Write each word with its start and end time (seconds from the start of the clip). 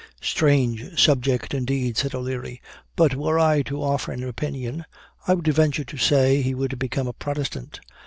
"Strange 0.23 0.99
subject, 0.99 1.53
indeed," 1.53 1.95
said 1.95 2.15
O'Leary; 2.15 2.59
"but 2.95 3.13
were 3.13 3.37
I 3.37 3.61
to 3.61 3.83
offer 3.83 4.11
an 4.11 4.23
opinion, 4.23 4.83
I 5.27 5.35
would 5.35 5.45
venture 5.49 5.83
to 5.83 5.97
say 5.97 6.41
he 6.41 6.55
would 6.55 6.79
become 6.79 7.05
a 7.05 7.13
Protestant!" 7.13 7.79